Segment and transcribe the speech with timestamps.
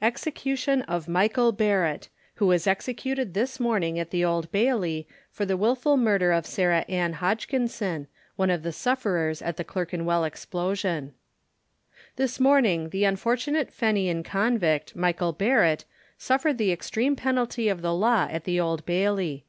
[0.00, 5.58] EXECUTION OF MICHAEL BARRETT, Who was executed this morning at the Old Bailey, for the
[5.58, 11.12] wilful murder of Sarah Ann Hodgkinson, one of the sufferers at the Clerkenwell Explosion.
[12.16, 15.84] This morning the unfortunate Fenian convict, Michael Barrett,
[16.16, 19.44] suffered the extreme penalty of the law at the Old Bailey.